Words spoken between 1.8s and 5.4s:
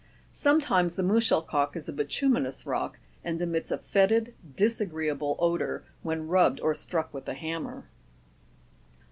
a bituminous rock, and emits a fetid, disagreea ble